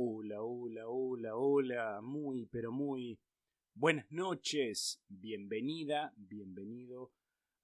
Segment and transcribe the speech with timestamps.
[0.00, 3.18] Hola, hola, hola, hola, muy, pero muy
[3.74, 7.10] buenas noches, bienvenida, bienvenido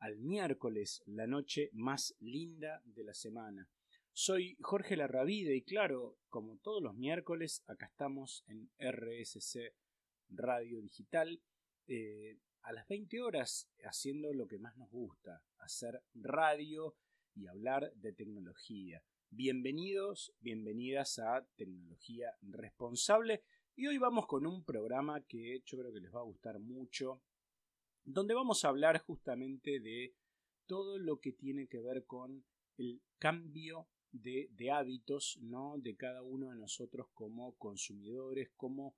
[0.00, 3.70] al miércoles, la noche más linda de la semana.
[4.12, 9.72] Soy Jorge Larravide y claro, como todos los miércoles, acá estamos en RSC
[10.30, 11.40] Radio Digital
[11.86, 16.96] eh, a las 20 horas haciendo lo que más nos gusta, hacer radio
[17.36, 19.04] y hablar de tecnología.
[19.36, 23.42] Bienvenidos, bienvenidas a Tecnología Responsable
[23.74, 27.20] y hoy vamos con un programa que yo creo que les va a gustar mucho,
[28.04, 30.14] donde vamos a hablar justamente de
[30.66, 32.44] todo lo que tiene que ver con
[32.78, 35.78] el cambio de, hábitos ¿no?
[35.78, 38.94] de cada uno de nosotros como consumidores, cómo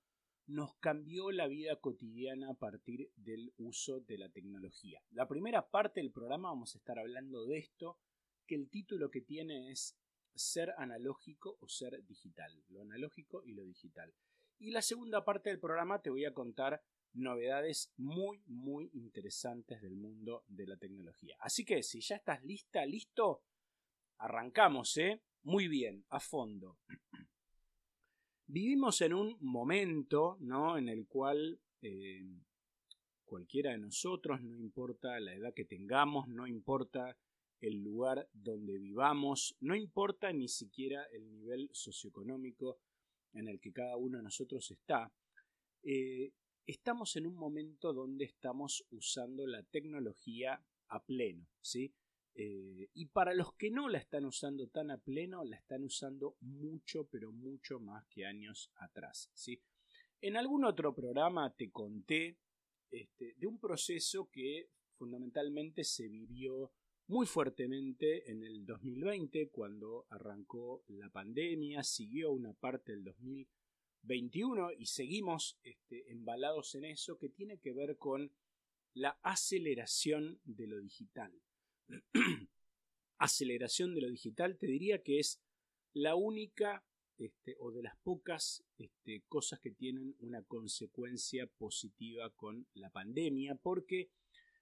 [0.46, 5.02] nos cambió la vida cotidiana a partir del uso de la tecnología.
[5.12, 7.98] La primera parte del programa vamos a estar hablando de esto,
[8.46, 9.96] que el título que tiene es
[10.36, 14.14] ser analógico o ser digital, lo analógico y lo digital.
[14.58, 16.82] Y la segunda parte del programa te voy a contar
[17.12, 21.36] novedades muy, muy interesantes del mundo de la tecnología.
[21.40, 23.42] Así que si ya estás lista, listo,
[24.18, 25.22] arrancamos, ¿eh?
[25.42, 26.78] Muy bien, a fondo.
[28.46, 30.78] Vivimos en un momento, ¿no?
[30.78, 32.24] En el cual eh,
[33.24, 37.16] cualquiera de nosotros, no importa la edad que tengamos, no importa
[37.60, 42.80] el lugar donde vivamos, no importa ni siquiera el nivel socioeconómico
[43.32, 45.12] en el que cada uno de nosotros está,
[45.82, 46.32] eh,
[46.66, 51.94] estamos en un momento donde estamos usando la tecnología a pleno, ¿sí?
[52.34, 56.36] Eh, y para los que no la están usando tan a pleno, la están usando
[56.40, 59.62] mucho, pero mucho más que años atrás, ¿sí?
[60.20, 62.38] En algún otro programa te conté
[62.90, 66.72] este, de un proceso que fundamentalmente se vivió
[67.08, 74.86] muy fuertemente en el 2020 cuando arrancó la pandemia, siguió una parte del 2021 y
[74.86, 78.32] seguimos este, embalados en eso que tiene que ver con
[78.94, 81.32] la aceleración de lo digital.
[83.18, 85.40] aceleración de lo digital te diría que es
[85.92, 86.84] la única
[87.18, 93.54] este, o de las pocas este, cosas que tienen una consecuencia positiva con la pandemia
[93.54, 94.10] porque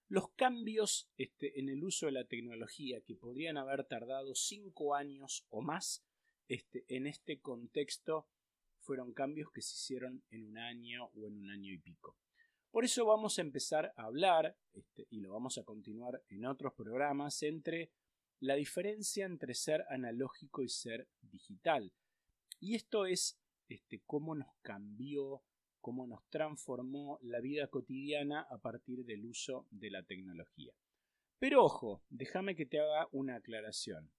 [0.08, 5.46] los cambios este, en el uso de la tecnología que podrían haber tardado cinco años
[5.48, 6.04] o más
[6.48, 8.28] este, en este contexto
[8.80, 12.18] fueron cambios que se hicieron en un año o en un año y pico.
[12.70, 16.74] Por eso vamos a empezar a hablar, este, y lo vamos a continuar en otros
[16.74, 17.92] programas, entre
[18.40, 21.92] la diferencia entre ser analógico y ser digital.
[22.60, 23.38] Y esto es
[24.06, 25.42] cómo nos cambió
[25.84, 30.72] cómo nos transformó la vida cotidiana a partir del uso de la tecnología.
[31.38, 34.10] Pero ojo, déjame que te haga una aclaración.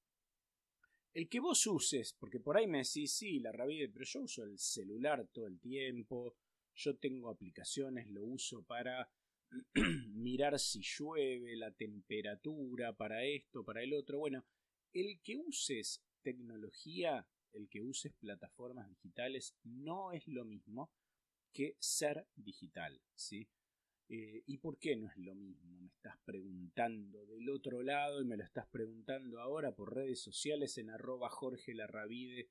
[1.11, 4.43] El que vos uses, porque por ahí me decís, sí, la rabia, pero yo uso
[4.43, 6.35] el celular todo el tiempo,
[6.75, 9.09] yo tengo aplicaciones, lo uso para
[10.13, 14.19] mirar si llueve, la temperatura, para esto, para el otro.
[14.19, 14.45] Bueno,
[14.93, 20.91] el que uses tecnología, el que uses plataformas digitales, no es lo mismo
[21.55, 23.47] que ser digital, ¿sí?
[24.09, 25.73] Eh, ¿Y por qué no es lo mismo?
[25.79, 30.77] Me estás preguntando del otro lado y me lo estás preguntando ahora por redes sociales
[30.77, 32.49] en arroba Jorge Larravide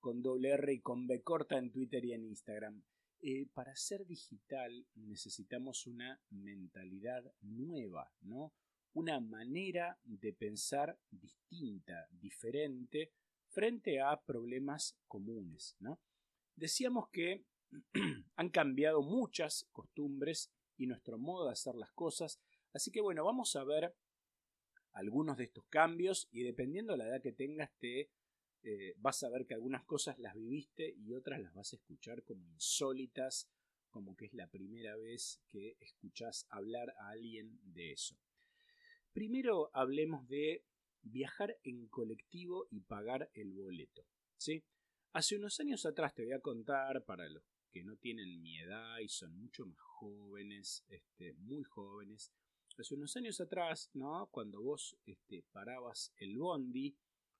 [0.00, 2.82] con doble R y con B corta en Twitter y en Instagram.
[3.20, 8.54] Eh, para ser digital necesitamos una mentalidad nueva, ¿no?
[8.94, 13.12] Una manera de pensar distinta, diferente,
[13.50, 16.00] frente a problemas comunes, ¿no?
[16.56, 17.44] Decíamos que
[18.36, 22.40] han cambiado muchas costumbres y nuestro modo de hacer las cosas.
[22.72, 23.94] Así que bueno, vamos a ver
[24.92, 28.10] algunos de estos cambios y dependiendo de la edad que tengas te
[28.62, 32.24] eh, vas a ver que algunas cosas las viviste y otras las vas a escuchar
[32.24, 33.48] como insólitas,
[33.90, 38.16] como que es la primera vez que escuchas hablar a alguien de eso.
[39.12, 40.64] Primero hablemos de
[41.02, 44.04] viajar en colectivo y pagar el boleto.
[44.36, 44.64] ¿sí?
[45.12, 47.42] Hace unos años atrás te voy a contar, para los
[47.82, 52.32] no tienen mi edad y son mucho más jóvenes, este, muy jóvenes.
[52.78, 54.28] Hace unos años atrás, ¿no?
[54.30, 56.96] Cuando vos este, parabas el bondi,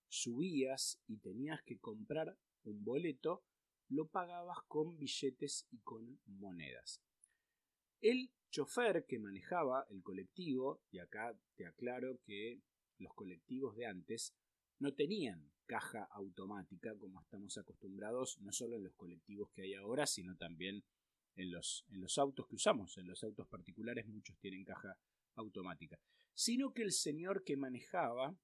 [0.09, 3.45] subías y tenías que comprar un boleto,
[3.89, 7.01] lo pagabas con billetes y con monedas.
[8.01, 12.61] El chofer que manejaba el colectivo, y acá te aclaro que
[12.99, 14.35] los colectivos de antes
[14.79, 20.07] no tenían caja automática como estamos acostumbrados no solo en los colectivos que hay ahora,
[20.07, 20.83] sino también
[21.37, 22.97] en los, en los autos que usamos.
[22.99, 24.99] En los autos particulares muchos tienen caja
[25.37, 25.99] automática.
[26.35, 28.37] Sino que el señor que manejaba,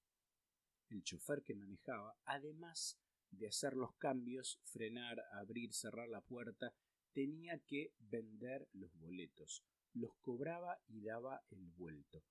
[0.91, 2.99] el chofer que manejaba, además
[3.31, 6.75] de hacer los cambios, frenar, abrir, cerrar la puerta,
[7.13, 9.65] tenía que vender los boletos.
[9.93, 12.23] Los cobraba y daba el vuelto.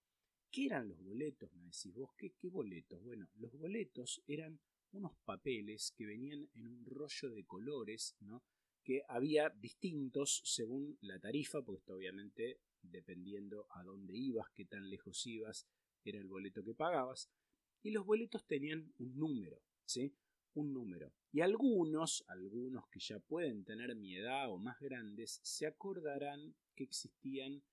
[0.54, 1.52] ¿Qué eran los boletos?
[1.56, 3.02] Me decís vos, ¿qué, boletos?
[3.02, 4.60] Bueno, los boletos eran
[4.92, 8.44] unos papeles que venían en un rollo de colores, ¿no?
[8.84, 14.92] que había distintos según la tarifa, porque esto obviamente dependiendo a dónde ibas, qué tan
[14.92, 15.66] lejos ibas,
[16.06, 17.32] era el boleto que pagabas,
[17.82, 20.14] y los boletos tenían un número, ¿sí?
[20.54, 21.12] Un número.
[21.32, 26.84] Y algunos, algunos que ya pueden tener mi edad o más grandes, se acordarán que
[26.84, 27.64] existían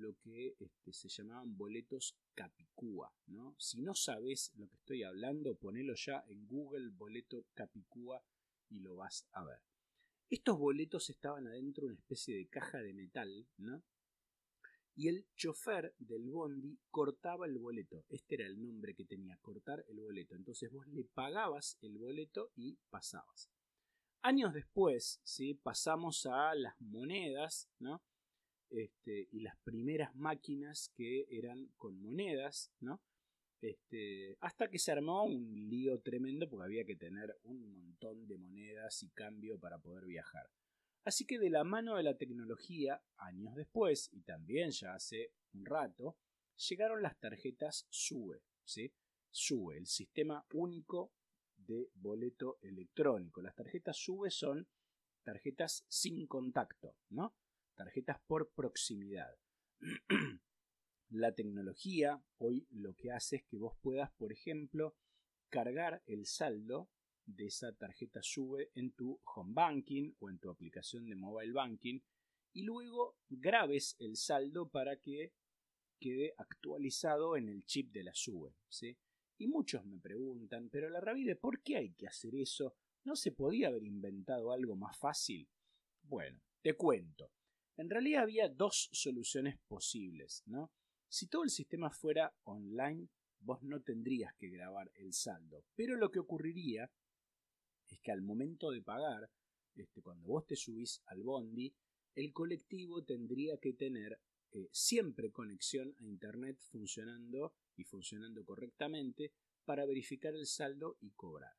[0.00, 3.54] lo que este, se llamaban boletos Capicúa, ¿no?
[3.58, 8.22] Si no sabes lo que estoy hablando, ponelo ya en Google boleto Capicúa
[8.68, 9.60] y lo vas a ver.
[10.30, 13.82] Estos boletos estaban adentro de una especie de caja de metal, ¿no?
[14.94, 18.04] Y el chofer del bondi cortaba el boleto.
[18.08, 20.34] Este era el nombre que tenía, cortar el boleto.
[20.34, 23.50] Entonces vos le pagabas el boleto y pasabas.
[24.22, 25.54] Años después, ¿sí?
[25.54, 28.02] pasamos a las monedas, ¿no?
[28.72, 33.02] Este, y las primeras máquinas que eran con monedas, ¿no?
[33.60, 38.38] Este, hasta que se armó un lío tremendo porque había que tener un montón de
[38.38, 40.50] monedas y cambio para poder viajar.
[41.04, 45.66] Así que de la mano de la tecnología, años después, y también ya hace un
[45.66, 46.16] rato,
[46.68, 48.90] llegaron las tarjetas SUBE, ¿sí?
[49.74, 51.12] El sistema único
[51.56, 53.42] de boleto electrónico.
[53.42, 54.66] Las tarjetas SUBE son
[55.22, 57.34] tarjetas sin contacto, ¿no?
[57.74, 59.36] Tarjetas por proximidad.
[61.10, 64.96] La tecnología hoy lo que hace es que vos puedas, por ejemplo,
[65.48, 66.88] cargar el saldo
[67.26, 72.00] de esa tarjeta SUBE en tu home banking o en tu aplicación de mobile banking
[72.54, 75.32] y luego grabes el saldo para que
[76.00, 78.54] quede actualizado en el chip de la SUBE.
[79.38, 82.74] Y muchos me preguntan, pero la Ravide, ¿por qué hay que hacer eso?
[83.04, 85.48] ¿No se podía haber inventado algo más fácil?
[86.02, 87.30] Bueno, te cuento.
[87.82, 90.70] En realidad había dos soluciones posibles, ¿no?
[91.08, 93.08] Si todo el sistema fuera online,
[93.40, 95.64] vos no tendrías que grabar el saldo.
[95.74, 96.88] Pero lo que ocurriría
[97.88, 99.28] es que al momento de pagar,
[99.74, 101.74] este, cuando vos te subís al bondi,
[102.14, 104.20] el colectivo tendría que tener
[104.52, 109.32] eh, siempre conexión a Internet funcionando y funcionando correctamente
[109.64, 111.56] para verificar el saldo y cobrar.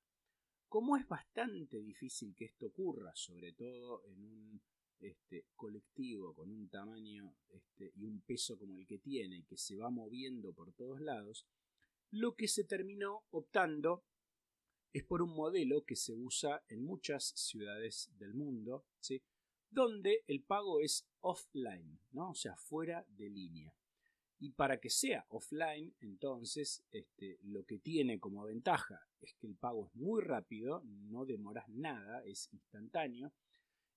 [0.70, 4.62] Como es bastante difícil que esto ocurra, sobre todo en un
[5.04, 9.76] este, colectivo con un tamaño este, y un peso como el que tiene que se
[9.76, 11.46] va moviendo por todos lados,
[12.12, 14.06] lo que se terminó optando
[14.94, 19.22] es por un modelo que se usa en muchas ciudades del mundo, ¿sí?
[19.70, 22.30] donde el pago es offline, ¿no?
[22.30, 23.76] o sea, fuera de línea.
[24.40, 29.56] Y para que sea offline, entonces, este, lo que tiene como ventaja es que el
[29.56, 33.34] pago es muy rápido, no demoras nada, es instantáneo,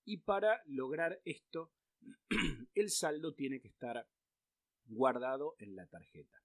[0.06, 1.72] y para lograr esto,
[2.74, 4.08] el saldo tiene que estar
[4.86, 6.42] guardado en la tarjeta.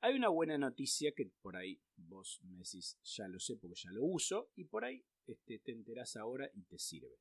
[0.00, 4.04] Hay una buena noticia que por ahí vos me ya lo sé porque ya lo
[4.04, 7.18] uso, y por ahí este, te enterás ahora y te sirve.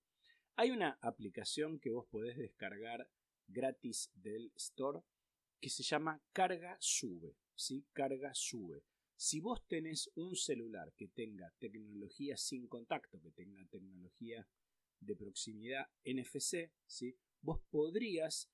[0.55, 3.09] Hay una aplicación que vos podés descargar
[3.47, 5.01] gratis del store
[5.59, 7.35] que se llama Carga Sube.
[7.55, 7.85] ¿sí?
[7.93, 8.83] Carga Sube.
[9.15, 14.47] Si vos tenés un celular que tenga tecnología sin contacto, que tenga tecnología
[15.01, 17.17] de proximidad NFC, ¿sí?
[17.41, 18.49] vos podrías,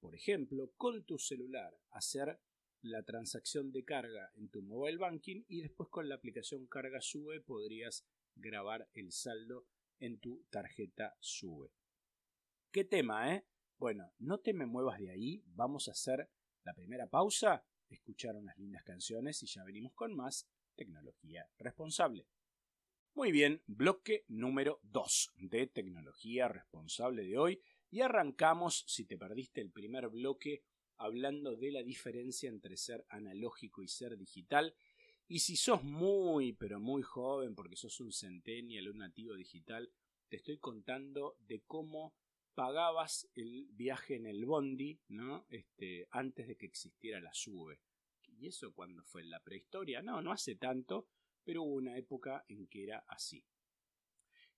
[0.00, 2.40] por ejemplo, con tu celular hacer
[2.82, 7.40] la transacción de carga en tu mobile banking y después con la aplicación Carga Sube
[7.40, 9.66] podrías grabar el saldo
[9.98, 11.70] en tu tarjeta Sube.
[12.72, 13.44] ¿Qué tema, eh?
[13.78, 16.30] Bueno, no te me muevas de ahí, vamos a hacer
[16.64, 22.26] la primera pausa, escuchar unas lindas canciones y ya venimos con más tecnología responsable.
[23.14, 29.60] Muy bien, bloque número 2 de tecnología responsable de hoy y arrancamos, si te perdiste
[29.60, 30.62] el primer bloque,
[30.96, 34.76] hablando de la diferencia entre ser analógico y ser digital.
[35.26, 39.92] Y si sos muy, pero muy joven, porque sos un centennial, un nativo digital,
[40.28, 42.14] te estoy contando de cómo
[42.54, 45.46] pagabas el viaje en el bondi, ¿no?
[45.48, 47.80] Este, antes de que existiera la SUBE.
[48.38, 50.00] ¿Y eso cuando fue en la prehistoria?
[50.00, 51.08] No, no hace tanto,
[51.44, 53.44] pero hubo una época en que era así.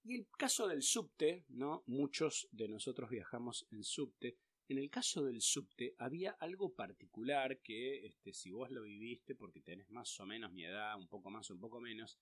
[0.04, 1.84] Y el caso del subte, ¿no?
[1.86, 4.36] Muchos de nosotros viajamos en subte.
[4.68, 9.60] En el caso del subte había algo particular que, este, si vos lo viviste, porque
[9.60, 12.18] tenés más o menos mi edad, un poco más o un poco menos,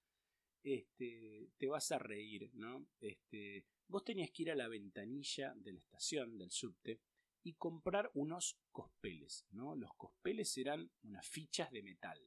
[0.62, 2.86] este, te vas a reír, ¿no?
[3.00, 7.00] Este, vos tenías que ir a la ventanilla de la estación del subte
[7.42, 9.74] y comprar unos cospeles, ¿no?
[9.74, 12.20] Los cospeles eran unas fichas de metal.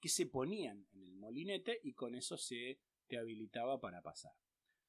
[0.00, 4.32] Que se ponían en el molinete y con eso se te habilitaba para pasar.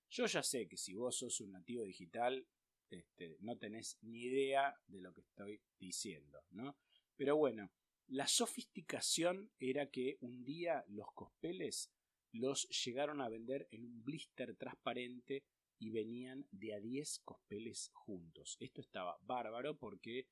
[0.09, 2.47] Yo ya sé que si vos sos un nativo digital,
[2.89, 6.77] este, no tenés ni idea de lo que estoy diciendo, ¿no?
[7.15, 7.71] Pero bueno,
[8.07, 11.91] la sofisticación era que un día los cospeles
[12.31, 15.43] los llegaron a vender en un blister transparente
[15.79, 18.57] y venían de a 10 cospeles juntos.
[18.59, 20.27] Esto estaba bárbaro porque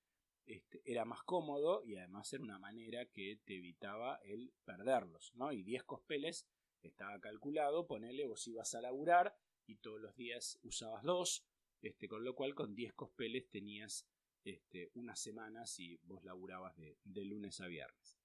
[0.47, 5.51] este, era más cómodo y además era una manera que te evitaba el perderlos, ¿no?
[5.51, 6.47] Y 10 cospeles
[6.81, 11.45] estaba calculado, ponele, vos ibas a laburar y todos los días usabas dos,
[11.81, 14.07] este, con lo cual con 10 cospeles tenías
[14.45, 18.17] este, unas semanas y vos laburabas de, de lunes a viernes.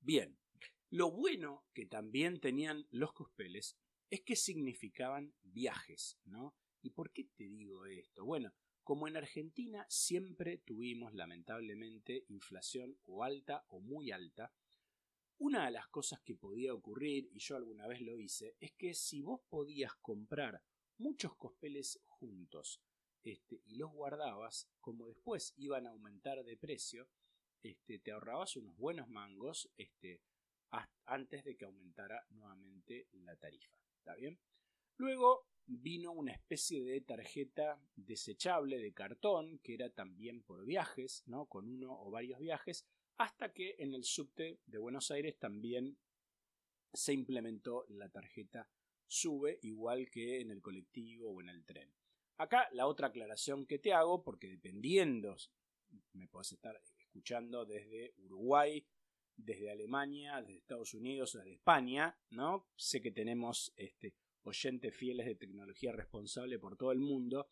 [0.00, 0.38] Bien,
[0.90, 3.78] lo bueno que también tenían los cospeles
[4.10, 6.54] es que significaban viajes, ¿no?
[6.82, 8.24] ¿Y por qué te digo esto?
[8.26, 8.52] Bueno,
[8.86, 14.52] como en Argentina siempre tuvimos lamentablemente inflación o alta o muy alta,
[15.38, 18.94] una de las cosas que podía ocurrir, y yo alguna vez lo hice, es que
[18.94, 20.62] si vos podías comprar
[20.98, 22.80] muchos cospeles juntos
[23.24, 27.08] este, y los guardabas, como después iban a aumentar de precio,
[27.64, 30.22] este, te ahorrabas unos buenos mangos este,
[31.06, 33.76] antes de que aumentara nuevamente la tarifa.
[33.98, 34.38] ¿Está bien?
[34.96, 41.46] Luego vino una especie de tarjeta desechable de cartón que era también por viajes, ¿no?
[41.46, 45.98] Con uno o varios viajes, hasta que en el subte de Buenos Aires también
[46.92, 48.68] se implementó la tarjeta
[49.06, 51.92] SUBE, igual que en el colectivo o en el tren.
[52.38, 55.36] Acá la otra aclaración que te hago, porque dependiendo,
[56.12, 58.86] me puedes estar escuchando desde Uruguay,
[59.36, 62.66] desde Alemania, desde Estados Unidos desde España, ¿no?
[62.76, 64.14] Sé que tenemos este,
[64.46, 67.48] oyentes fieles de tecnología responsable por todo el mundo,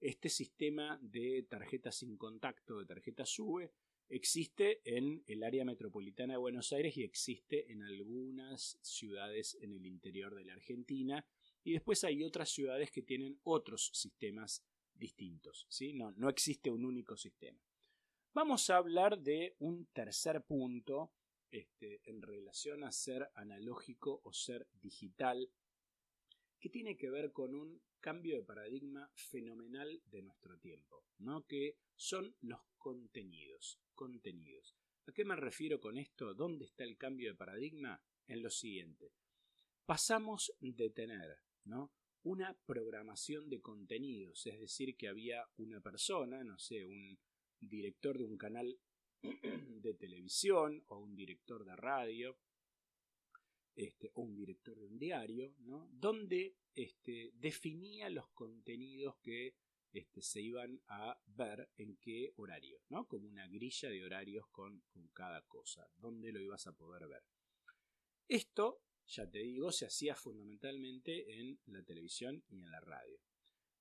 [0.00, 3.72] este sistema de tarjetas sin contacto, de tarjeta SUBE,
[4.08, 9.86] existe en el área metropolitana de Buenos Aires y existe en algunas ciudades en el
[9.86, 11.26] interior de la Argentina.
[11.64, 15.66] Y después hay otras ciudades que tienen otros sistemas distintos.
[15.68, 15.92] ¿sí?
[15.92, 17.60] No, no existe un único sistema.
[18.32, 21.10] Vamos a hablar de un tercer punto
[21.50, 25.50] este, en relación a ser analógico o ser digital
[26.60, 31.44] que tiene que ver con un cambio de paradigma fenomenal de nuestro tiempo, ¿no?
[31.46, 33.80] que son los contenidos.
[33.94, 34.76] contenidos.
[35.06, 36.34] ¿A qué me refiero con esto?
[36.34, 38.02] ¿Dónde está el cambio de paradigma?
[38.28, 39.12] En lo siguiente.
[39.84, 41.92] Pasamos de tener ¿no?
[42.22, 47.16] una programación de contenidos, es decir, que había una persona, no sé, un
[47.60, 48.78] director de un canal
[49.22, 52.36] de televisión o un director de radio,
[53.76, 55.88] este, o un director de un diario, ¿no?
[55.92, 59.54] donde este, definía los contenidos que
[59.92, 63.06] este, se iban a ver en qué horario, ¿no?
[63.06, 67.22] como una grilla de horarios con, con cada cosa, donde lo ibas a poder ver.
[68.28, 73.20] Esto, ya te digo, se hacía fundamentalmente en la televisión y en la radio.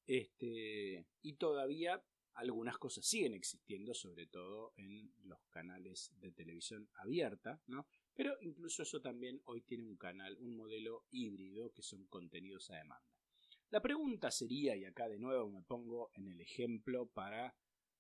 [0.06, 7.62] Este, y todavía algunas cosas siguen existiendo, sobre todo en los canales de televisión abierta,
[7.68, 7.88] ¿no?
[8.16, 12.78] Pero incluso eso también hoy tiene un canal, un modelo híbrido que son contenidos a
[12.78, 13.06] demanda.
[13.72, 17.54] La pregunta sería, y acá de nuevo me pongo en el ejemplo para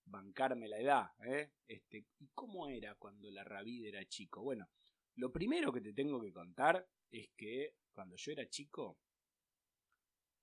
[0.05, 1.51] bancarme la edad, ¿eh?
[1.67, 4.41] este, ¿y cómo era cuando la Ravid era chico?
[4.41, 4.69] Bueno,
[5.15, 8.99] lo primero que te tengo que contar es que cuando yo era chico,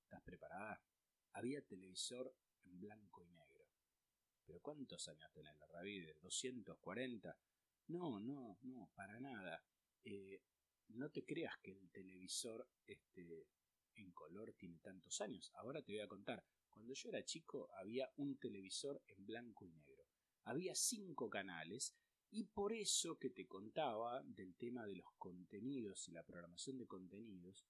[0.03, 0.83] ¿estás preparada?
[1.33, 3.69] Había televisor en blanco y negro.
[4.45, 6.11] ¿Pero cuántos años tenés la Ravid?
[6.21, 7.37] ¿240?
[7.89, 9.63] No, no, no, para nada.
[10.05, 10.41] Eh,
[10.89, 13.47] no te creas que el televisor este,
[13.95, 15.51] en color tiene tantos años.
[15.55, 16.45] Ahora te voy a contar.
[16.69, 20.07] Cuando yo era chico había un televisor en blanco y negro.
[20.45, 21.95] Había cinco canales
[22.31, 26.87] y por eso que te contaba del tema de los contenidos y la programación de
[26.87, 27.67] contenidos,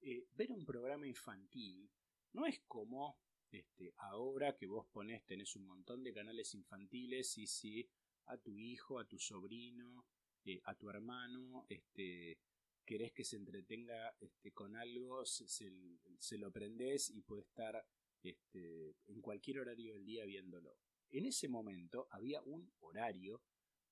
[0.00, 1.90] eh, ver un programa infantil
[2.32, 3.18] no es como
[3.50, 7.90] este, ahora que vos ponés, tenés un montón de canales infantiles y si
[8.28, 10.06] a tu hijo, a tu sobrino,
[10.44, 12.38] eh, a tu hermano, este,
[12.84, 17.84] querés que se entretenga este, con algo, se, lo prendés y puede estar
[18.22, 20.78] este, en cualquier horario del día viéndolo.
[21.10, 23.42] En ese momento había un horario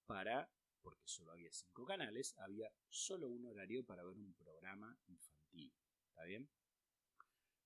[0.06, 0.50] para,
[0.82, 5.72] porque solo había cinco canales, había solo un horario para ver un programa infantil.
[6.08, 6.48] ¿Está bien?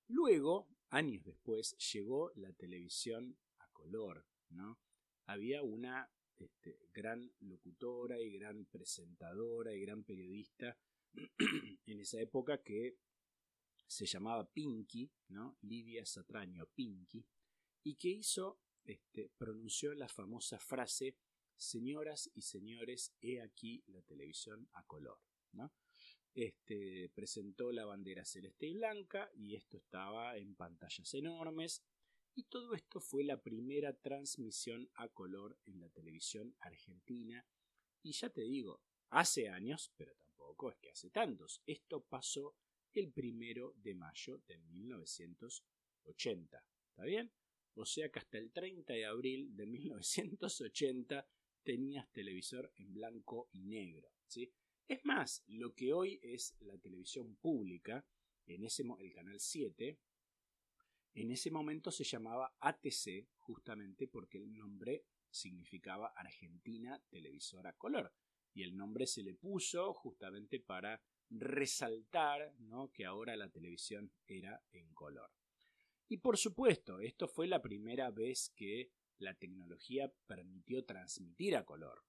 [0.08, 4.80] Luego, años después, llegó la televisión a color, ¿no?
[5.26, 6.10] Había una
[6.40, 10.76] este, gran locutora y gran presentadora y gran periodista
[11.86, 12.96] en esa época que
[13.86, 15.56] se llamaba Pinky, ¿no?
[15.62, 17.24] Lidia Satraño Pinky,
[17.82, 21.16] y que hizo, este, pronunció la famosa frase
[21.56, 25.18] Señoras y señores, he aquí la televisión a color.
[25.52, 25.70] ¿no?
[26.34, 31.82] este, presentó la bandera celeste y blanca y esto estaba en pantallas enormes.
[32.34, 37.44] Y todo esto fue la primera transmisión a color en la televisión argentina.
[38.02, 41.60] Y ya te digo, hace años, pero tampoco es que hace tantos.
[41.66, 42.56] Esto pasó
[42.94, 46.64] el primero de mayo de 1980.
[46.90, 47.32] ¿Está bien?
[47.74, 51.28] O sea que hasta el 30 de abril de 1980
[51.62, 54.12] tenías televisor en blanco y negro.
[54.26, 54.52] ¿sí?
[54.88, 58.04] Es más, lo que hoy es la televisión pública,
[58.46, 59.98] en ese, el canal 7,
[61.14, 68.12] en ese momento se llamaba ATC justamente porque el nombre significaba Argentina Televisora Color.
[68.52, 71.00] Y el nombre se le puso justamente para
[71.30, 72.52] resaltar
[72.92, 75.30] que ahora la televisión era en color.
[76.08, 82.02] Y por supuesto, esto fue la primera vez que la tecnología permitió transmitir a color.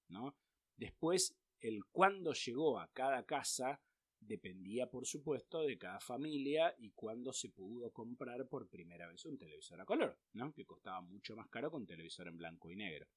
[0.76, 3.80] Después, el cuándo llegó a cada casa
[4.22, 9.38] dependía, por supuesto, de cada familia y cuándo se pudo comprar por primera vez un
[9.38, 10.54] televisor a color, ¿no?
[10.54, 13.08] que costaba mucho más caro que un televisor en blanco y negro.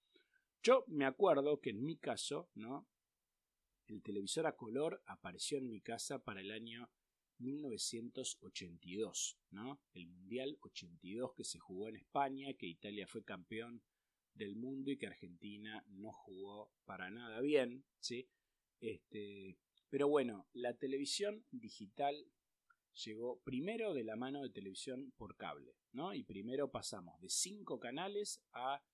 [0.62, 2.88] Yo me acuerdo que en mi caso, ¿no?
[3.86, 6.90] el televisor a color apareció en mi casa para el año
[7.38, 9.80] 1982, ¿no?
[9.92, 13.82] El Mundial 82 que se jugó en España, que Italia fue campeón
[14.32, 18.28] del mundo y que Argentina no jugó para nada bien, ¿sí?
[18.80, 19.58] Este,
[19.94, 22.26] pero bueno, la televisión digital
[23.04, 26.12] llegó primero de la mano de televisión por cable, ¿no?
[26.14, 28.84] Y primero pasamos de 5 canales a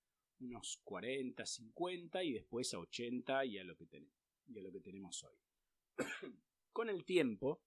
[0.40, 5.38] unos 40, 50 y después a 80 y a lo que, tenemos hoy.
[6.70, 7.62] Con el tiempo,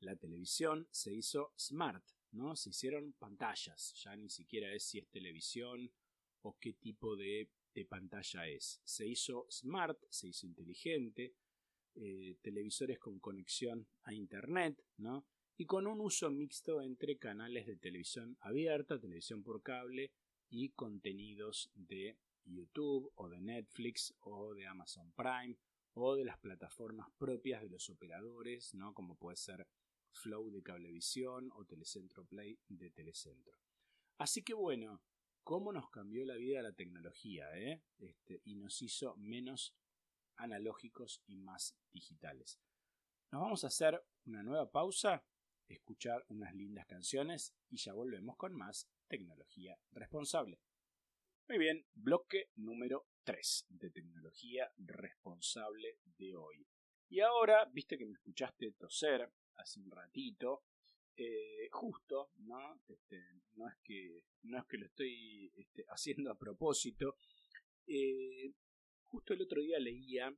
[0.00, 2.56] la televisión se hizo smart, ¿no?
[2.56, 5.90] Se hicieron pantallas, ya ni siquiera es si es televisión
[6.42, 7.48] o qué tipo de,
[7.88, 8.82] pantalla es.
[8.84, 11.34] Se hizo smart, se hizo inteligente,
[11.96, 15.26] eh, televisores con conexión a internet, ¿no?
[15.56, 20.12] Y con un uso mixto entre canales de televisión abierta, televisión por cable
[20.50, 25.56] y contenidos de YouTube o de Netflix o de Amazon Prime
[25.94, 28.92] o de las plataformas propias de los operadores, ¿no?
[28.92, 29.66] Como puede ser
[30.10, 33.58] Flow de Cablevisión o Telecentro Play de Telecentro.
[34.18, 35.02] Así que bueno,
[35.42, 37.82] cómo nos cambió la vida la tecnología, ¿eh?
[37.98, 39.74] Este, y nos hizo menos
[40.36, 42.60] analógicos y más digitales.
[43.32, 45.24] Nos vamos a hacer una nueva pausa,
[45.68, 50.60] escuchar unas lindas canciones y ya volvemos con más tecnología responsable.
[51.48, 56.66] Muy bien, bloque número 3 de tecnología responsable de hoy.
[57.08, 60.64] Y ahora, viste que me escuchaste toser, hace un ratito.
[61.18, 62.78] Eh, justo, ¿no?
[62.88, 63.22] Este,
[63.54, 67.16] no, es que, no es que lo estoy este, haciendo a propósito.
[67.86, 68.52] Eh,
[69.08, 70.36] justo el otro día leía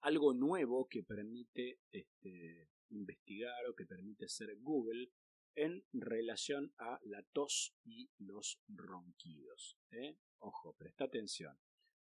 [0.00, 5.10] algo nuevo que permite este, investigar o que permite hacer Google
[5.54, 9.76] en relación a la tos y los ronquidos.
[9.90, 10.16] ¿eh?
[10.38, 11.58] Ojo, presta atención.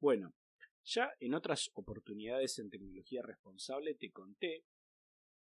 [0.00, 0.34] Bueno,
[0.84, 4.64] ya en otras oportunidades en tecnología responsable te conté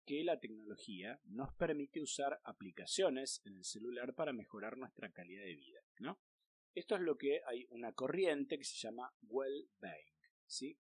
[0.06, 5.56] que la tecnología nos permite usar aplicaciones en el celular para mejorar nuestra calidad de
[5.56, 6.20] vida, ¿no?
[6.74, 10.14] Esto es lo que hay una corriente que se llama well-being,
[10.46, 10.80] ¿sí?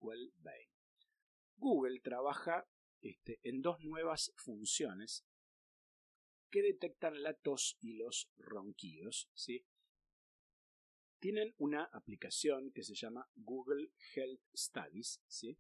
[1.56, 2.68] Google trabaja
[3.02, 5.26] este, en dos nuevas funciones
[6.52, 9.66] que detectan la tos y los ronquidos, ¿sí?
[11.20, 15.58] Tienen una aplicación que se llama Google Health Studies, ¿sí?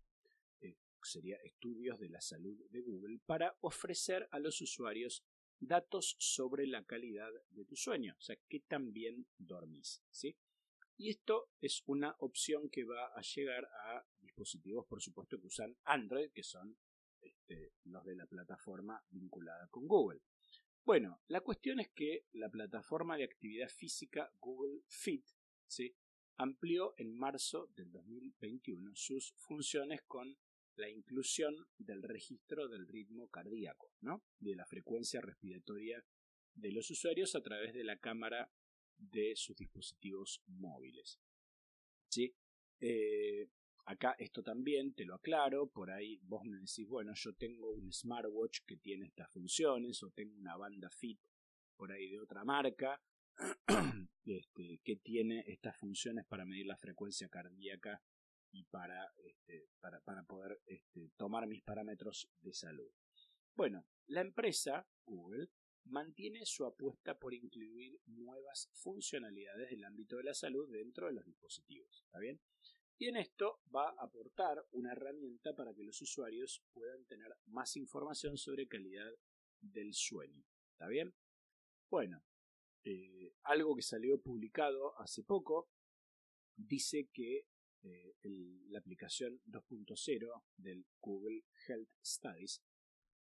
[1.03, 5.23] sería estudios de la salud de Google, para ofrecer a los usuarios
[5.59, 10.37] datos sobre la calidad de tu sueño, o sea, qué tan bien dormís, ¿sí?
[10.97, 15.77] Y esto es una opción que va a llegar a dispositivos, por supuesto, que usan
[15.85, 16.77] Android, que son
[17.21, 20.21] este, los de la plataforma vinculada con Google.
[20.83, 25.25] Bueno, la cuestión es que la plataforma de actividad física Google Fit
[25.67, 25.95] ¿sí?
[26.35, 30.37] amplió en marzo del 2021 sus funciones con
[30.79, 34.23] la inclusión del registro del ritmo cardíaco, ¿no?
[34.39, 36.03] de la frecuencia respiratoria
[36.53, 38.51] de los usuarios a través de la cámara
[38.97, 41.19] de sus dispositivos móviles.
[42.09, 42.33] ¿Sí?
[42.79, 43.49] Eh,
[43.85, 47.91] acá esto también te lo aclaro, por ahí vos me decís, bueno, yo tengo un
[47.91, 51.19] smartwatch que tiene estas funciones o tengo una banda fit
[51.75, 53.01] por ahí de otra marca
[54.25, 58.01] este, que tiene estas funciones para medir la frecuencia cardíaca
[58.51, 62.91] y para, este, para, para poder este, tomar mis parámetros de salud.
[63.55, 65.49] Bueno, la empresa Google
[65.85, 71.25] mantiene su apuesta por incluir nuevas funcionalidades del ámbito de la salud dentro de los
[71.25, 72.03] dispositivos.
[72.05, 72.39] ¿Está bien?
[72.97, 77.77] Y en esto va a aportar una herramienta para que los usuarios puedan tener más
[77.77, 79.09] información sobre calidad
[79.61, 80.43] del sueño.
[80.73, 81.13] ¿Está bien?
[81.89, 82.23] Bueno,
[82.83, 85.69] eh, algo que salió publicado hace poco
[86.55, 87.45] dice que
[87.83, 88.15] eh,
[88.69, 92.61] la aplicación 2.0 del Google Health Studies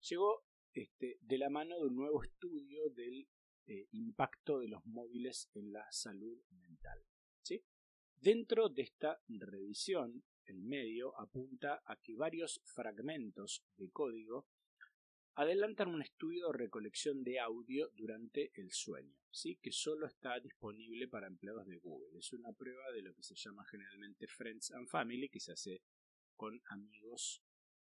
[0.01, 3.29] llegó este, de la mano de un nuevo estudio del
[3.67, 6.99] eh, impacto de los móviles en la salud mental.
[8.23, 14.47] Dentro de esta revisión, el medio apunta a que varios fragmentos de código
[15.35, 19.57] adelantan un estudio de recolección de audio durante el sueño, ¿sí?
[19.63, 22.19] que solo está disponible para empleados de Google.
[22.19, 25.83] Es una prueba de lo que se llama generalmente Friends and Family, que se hace
[26.37, 27.43] con amigos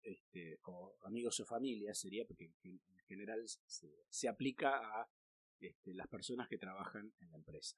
[0.02, 5.10] este, o amigos o familia, sería porque en general se, aplica a
[5.60, 7.76] este, las personas que trabajan en la empresa.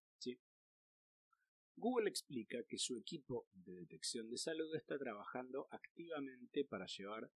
[1.74, 7.30] Google explica que su equipo de detección de salud está trabajando activamente para llevar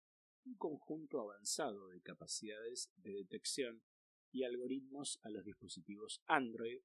[0.44, 3.82] un conjunto avanzado de capacidades de detección
[4.32, 6.80] y algoritmos a los dispositivos Android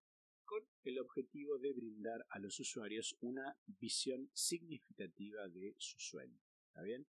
[0.45, 6.39] con el objetivo de brindar a los usuarios una visión significativa de su sueño.
[6.67, 7.07] ¿Está bien?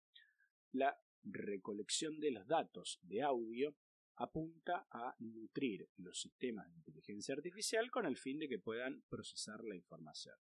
[0.72, 3.74] La recolección de los datos de audio
[4.16, 9.64] apunta a nutrir los sistemas de inteligencia artificial con el fin de que puedan procesar
[9.64, 10.36] la información.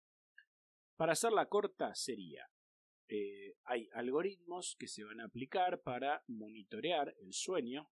[0.96, 2.50] Para hacerla corta sería
[3.14, 7.92] eh, hay algoritmos que se van a aplicar para monitorear el sueño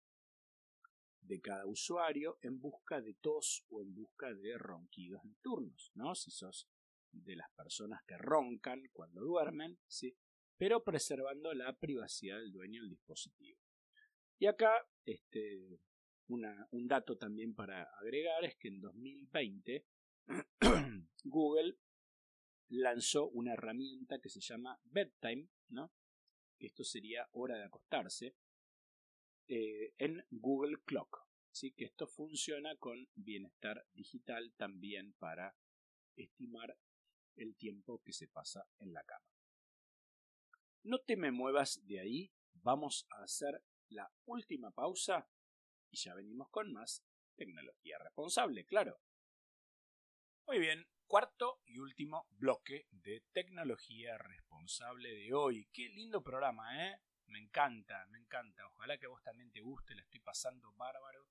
[1.20, 6.16] de cada usuario en busca de tos o en busca de ronquidos nocturnos, ¿no?
[6.16, 6.70] Si sos
[7.12, 10.16] de las personas que roncan cuando duermen, ¿sí?
[10.58, 13.60] pero preservando la privacidad del dueño del dispositivo.
[14.40, 14.72] Y acá,
[15.06, 15.82] este,
[16.28, 19.86] un dato también para agregar es que en 2020
[21.26, 21.78] Google
[22.70, 25.92] lanzó una herramienta que se llama Bedtime, ¿no?
[26.60, 28.36] Esto sería hora de acostarse,
[29.48, 31.30] eh, en Google Clock.
[31.52, 31.72] ¿sí?
[31.72, 35.56] Que esto funciona con bienestar digital también para
[36.16, 36.78] estimar
[37.36, 39.26] el tiempo que se pasa en la cama.
[40.84, 45.28] No te me muevas de ahí, vamos a hacer la última pausa
[45.90, 47.04] y ya venimos con más
[47.36, 49.00] tecnología responsable, claro.
[50.46, 55.68] Muy bien, cuarto y último bloque de tecnología responsable de hoy.
[55.74, 57.02] Qué lindo programa, ¿eh?
[57.26, 58.68] Me encanta, me encanta.
[58.68, 61.26] Ojalá que a vos también te guste, la estoy pasando bárbaro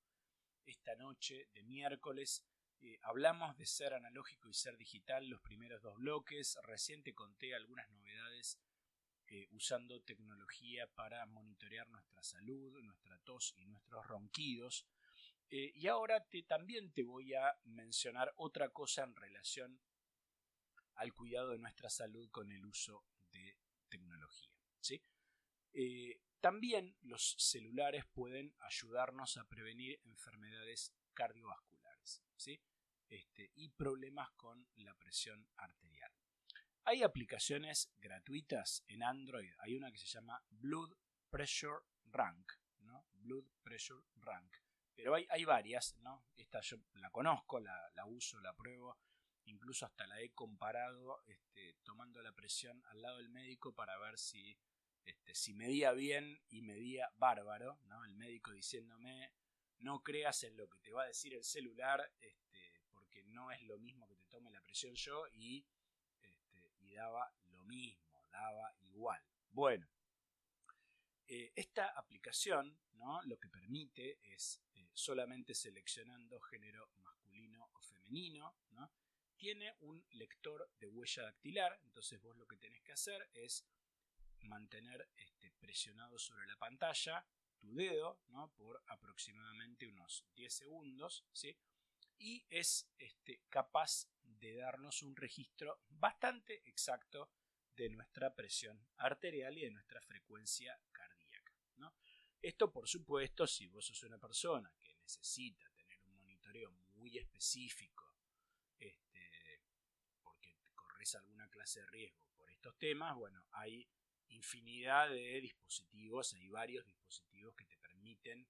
[0.66, 2.44] esta noche de miércoles.
[2.80, 6.58] Eh, hablamos de ser analógico y ser digital los primeros dos bloques.
[6.64, 8.58] Recién te conté algunas novedades
[9.28, 14.88] eh, usando tecnología para monitorear nuestra salud, nuestra tos y nuestros ronquidos.
[15.50, 19.80] Eh, y ahora te, también te voy a mencionar otra cosa en relación
[20.96, 23.56] al cuidado de nuestra salud con el uso de
[23.88, 24.52] tecnología.
[24.80, 25.02] ¿sí?
[25.72, 32.60] Eh, también los celulares pueden ayudarnos a prevenir enfermedades cardiovasculares ¿sí?
[33.08, 36.12] este, y problemas con la presión arterial.
[36.84, 39.52] Hay aplicaciones gratuitas en Android.
[39.60, 40.94] Hay una que se llama Blood
[41.30, 42.52] Pressure Rank.
[42.80, 43.06] ¿no?
[43.14, 44.56] Blood Pressure Rank
[44.98, 46.24] pero hay, hay varias, ¿no?
[46.36, 48.98] Esta yo la conozco, la, la, uso, la pruebo,
[49.44, 54.18] incluso hasta la he comparado este, tomando la presión al lado del médico para ver
[54.18, 54.58] si,
[55.04, 58.04] este, si medía bien y medía bárbaro, ¿no?
[58.04, 59.32] El médico diciéndome,
[59.78, 63.62] no creas en lo que te va a decir el celular, este, porque no es
[63.62, 65.64] lo mismo que te tome la presión yo, y,
[66.80, 69.22] y daba lo mismo, daba igual.
[69.50, 69.86] Bueno,
[71.28, 73.22] eh, esta aplicación ¿no?
[73.22, 74.60] lo que permite es
[74.98, 78.90] solamente seleccionando género masculino o femenino, ¿no?
[79.36, 83.64] tiene un lector de huella dactilar, entonces vos lo que tenés que hacer es
[84.40, 87.24] mantener este, presionado sobre la pantalla
[87.58, 88.52] tu dedo ¿no?
[88.56, 91.56] por aproximadamente unos 10 segundos ¿sí?
[92.18, 97.30] y es este, capaz de darnos un registro bastante exacto
[97.76, 100.80] de nuestra presión arterial y de nuestra frecuencia
[102.40, 108.14] esto, por supuesto, si vos sos una persona que necesita tener un monitoreo muy específico,
[108.78, 109.62] este,
[110.22, 113.88] porque corres alguna clase de riesgo por estos temas, bueno, hay
[114.28, 118.46] infinidad de dispositivos, hay varios dispositivos que te permiten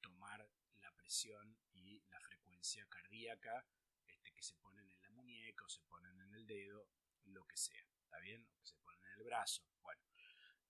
[0.00, 3.64] tomar la presión y la frecuencia cardíaca
[4.08, 6.88] este, que se ponen en la muñeca o se ponen en el dedo,
[7.26, 8.44] lo que sea, ¿está bien?
[8.58, 9.62] Que se ponen en el brazo.
[9.80, 10.02] Bueno,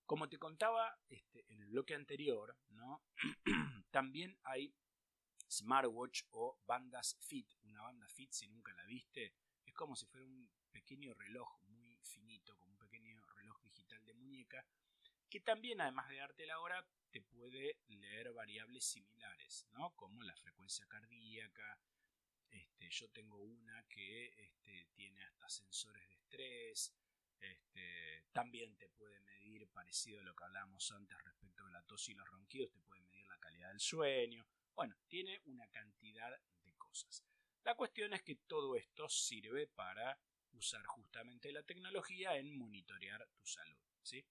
[0.05, 3.03] como te contaba este, en el bloque anterior, ¿no?
[3.89, 4.75] también hay
[5.47, 7.51] smartwatch o bandas fit.
[7.63, 9.33] Una banda fit, si nunca la viste,
[9.65, 14.13] es como si fuera un pequeño reloj muy finito, como un pequeño reloj digital de
[14.13, 14.65] muñeca,
[15.29, 19.95] que también, además de darte la hora, te puede leer variables similares, ¿no?
[19.95, 21.79] Como la frecuencia cardíaca.
[22.49, 26.93] Este, yo tengo una que este, tiene hasta sensores de estrés.
[27.39, 32.07] Este, también te puede medir, parecido a lo que hablábamos antes respecto de la tos
[32.09, 34.45] y los ronquidos, te puede medir la calidad del sueño.
[34.75, 37.23] Bueno, tiene una cantidad de cosas.
[37.63, 40.19] La cuestión es que todo esto sirve para
[40.51, 43.79] usar justamente la tecnología en monitorear tu salud.
[44.01, 44.25] ¿sí?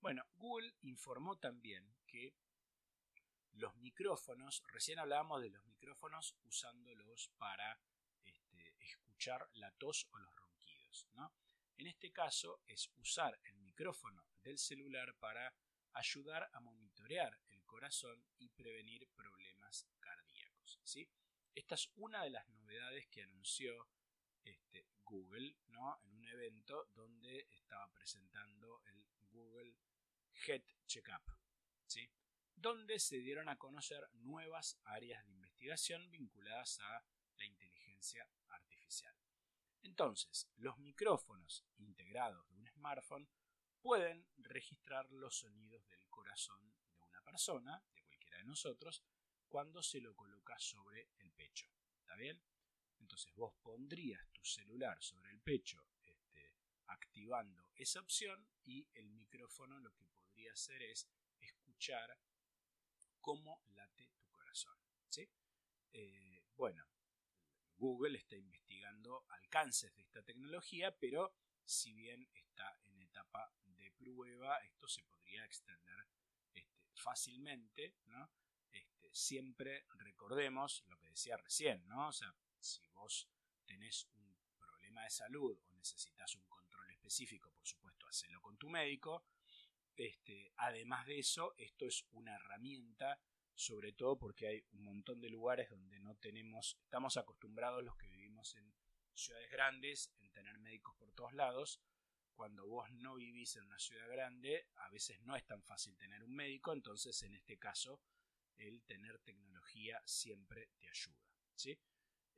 [0.00, 2.34] Bueno, Google informó también que
[3.52, 7.80] los micrófonos, recién hablábamos de los micrófonos usándolos para
[8.24, 11.06] este, escuchar la tos o los ronquidos.
[11.14, 11.32] ¿no?
[11.78, 15.54] En este caso es usar el micrófono del celular para
[15.94, 17.38] ayudar a monitorear
[17.68, 20.80] corazón y prevenir problemas cardíacos.
[20.82, 21.08] ¿sí?
[21.54, 23.88] Esta es una de las novedades que anunció
[24.42, 26.00] este, Google ¿no?
[26.02, 29.76] en un evento donde estaba presentando el Google
[30.46, 31.22] Head Checkup,
[31.86, 32.10] ¿sí?
[32.56, 37.04] donde se dieron a conocer nuevas áreas de investigación vinculadas a
[37.36, 39.14] la inteligencia artificial.
[39.82, 43.28] Entonces, los micrófonos integrados de un smartphone
[43.80, 46.77] pueden registrar los sonidos del corazón
[47.28, 49.04] persona, de cualquiera de nosotros,
[49.48, 51.68] cuando se lo coloca sobre el pecho.
[52.00, 52.40] ¿Está bien?
[53.00, 56.54] Entonces vos pondrías tu celular sobre el pecho este,
[56.86, 61.06] activando esa opción y el micrófono lo que podría hacer es
[61.38, 62.18] escuchar
[63.20, 64.78] cómo late tu corazón.
[65.10, 65.28] ¿sí?
[65.92, 66.82] Eh, bueno,
[67.76, 74.56] Google está investigando alcances de esta tecnología, pero si bien está en etapa de prueba,
[74.64, 76.06] esto se podría extender
[77.08, 78.30] fácilmente, ¿no?
[78.70, 82.08] Este, siempre recordemos lo que decía recién, ¿no?
[82.08, 83.30] O sea, si vos
[83.64, 88.68] tenés un problema de salud o necesitas un control específico, por supuesto, hacelo con tu
[88.68, 89.24] médico.
[89.96, 93.18] Este, además de eso, esto es una herramienta,
[93.54, 98.08] sobre todo porque hay un montón de lugares donde no tenemos, estamos acostumbrados los que
[98.08, 98.70] vivimos en
[99.14, 101.80] ciudades grandes, en tener médicos por todos lados.
[102.38, 106.22] Cuando vos no vivís en una ciudad grande, a veces no es tan fácil tener
[106.22, 108.00] un médico, entonces en este caso
[108.58, 111.18] el tener tecnología siempre te ayuda.
[111.56, 111.76] ¿sí?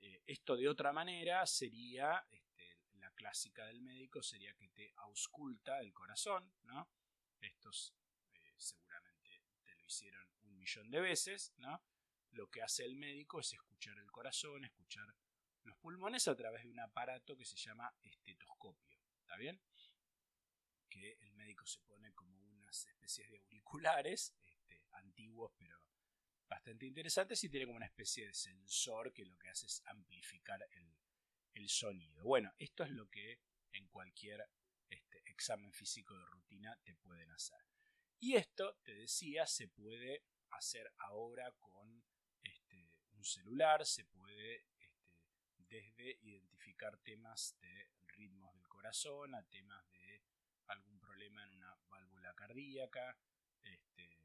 [0.01, 5.81] Eh, esto de otra manera sería, este, la clásica del médico sería que te ausculta
[5.81, 6.89] el corazón, ¿no?
[7.39, 7.95] Estos
[8.33, 11.79] eh, seguramente te lo hicieron un millón de veces, ¿no?
[12.31, 15.15] Lo que hace el médico es escuchar el corazón, escuchar
[15.65, 19.61] los pulmones a través de un aparato que se llama estetoscopio, ¿está bien?
[20.91, 25.81] Que el médico se pone como unas especies de auriculares, este, antiguos pero
[26.51, 30.61] bastante interesantes y tiene como una especie de sensor que lo que hace es amplificar
[30.73, 30.91] el,
[31.69, 32.25] sonido.
[32.25, 33.39] Bueno, esto es lo que
[33.73, 34.43] en cualquier
[34.89, 37.59] este, examen físico de rutina te pueden hacer.
[38.19, 42.03] Y esto, te decía, se puede hacer ahora con
[42.43, 45.13] este, un celular, se puede este,
[45.69, 50.00] desde identificar temas de ritmos del corazón a temas de
[50.71, 53.17] algún problema en una válvula cardíaca,
[53.63, 54.19] este,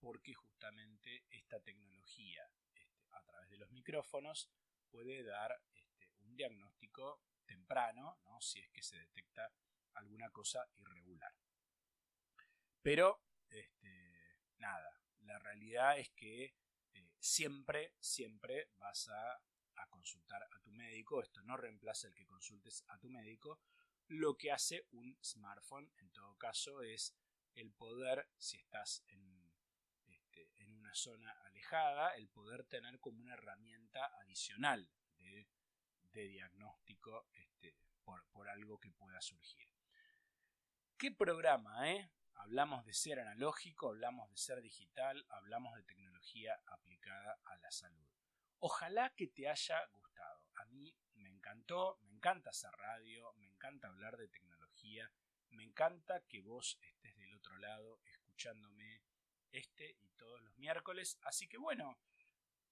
[0.00, 4.50] porque justamente esta tecnología este, a través de los micrófonos
[4.90, 8.40] puede dar este, un diagnóstico temprano, ¿no?
[8.40, 9.52] si es que se detecta
[9.94, 11.32] alguna cosa irregular.
[12.82, 13.22] Pero,
[14.58, 16.54] nada, la realidad es que
[16.92, 19.40] eh, siempre, siempre vas a
[19.88, 21.22] consultar a tu médico.
[21.22, 23.60] Esto no reemplaza el que consultes a tu médico.
[24.08, 27.16] Lo que hace un smartphone, en todo caso, es
[27.54, 29.44] el poder, si estás en
[30.94, 34.88] zona alejada, el poder tener como una herramienta adicional
[35.18, 35.48] de,
[36.12, 39.68] diagnóstico este, por, algo que pueda surgir.
[40.96, 42.08] ¿Qué programa, eh?
[42.34, 48.06] Hablamos de ser analógico, hablamos de ser digital, hablamos de tecnología aplicada a la salud.
[48.60, 50.46] Ojalá que te haya gustado.
[50.54, 55.12] A mí me encantó, me encanta hacer radio, me encanta hablar de tecnología,
[55.50, 59.02] me encanta que vos estés del otro lado escuchándome
[59.52, 61.18] este y todos los miércoles.
[61.20, 61.98] Así que bueno,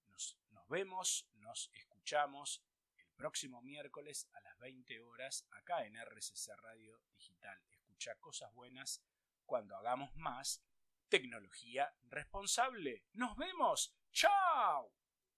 [0.08, 2.64] nos, nos vemos, nos escuchamos
[2.96, 7.62] el próximo miércoles a las 20 horas acá en RCC Radio Digital.
[7.72, 9.04] Escucha cosas buenas
[9.44, 10.64] cuando hagamos más
[11.10, 13.04] tecnología responsable.
[13.12, 13.94] Nos vemos.
[14.12, 14.94] ¡Chao!